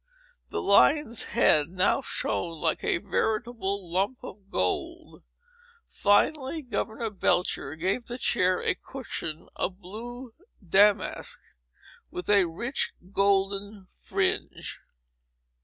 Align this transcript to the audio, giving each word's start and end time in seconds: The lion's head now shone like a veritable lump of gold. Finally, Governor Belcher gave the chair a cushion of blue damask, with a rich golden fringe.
The 0.49 0.63
lion's 0.63 1.25
head 1.25 1.69
now 1.69 2.01
shone 2.01 2.59
like 2.59 2.83
a 2.83 2.97
veritable 2.97 3.93
lump 3.93 4.23
of 4.23 4.49
gold. 4.49 5.27
Finally, 5.87 6.63
Governor 6.63 7.11
Belcher 7.11 7.75
gave 7.75 8.07
the 8.07 8.17
chair 8.17 8.59
a 8.63 8.73
cushion 8.73 9.47
of 9.55 9.79
blue 9.79 10.33
damask, 10.67 11.39
with 12.09 12.27
a 12.31 12.45
rich 12.45 12.93
golden 13.13 13.89
fringe. 13.99 14.79